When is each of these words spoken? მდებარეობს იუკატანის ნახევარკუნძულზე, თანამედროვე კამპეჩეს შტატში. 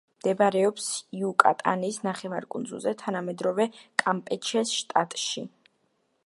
მდებარეობს 0.19 0.85
იუკატანის 1.17 1.99
ნახევარკუნძულზე, 2.07 2.95
თანამედროვე 3.03 3.69
კამპეჩეს 4.05 4.75
შტატში. 4.79 5.47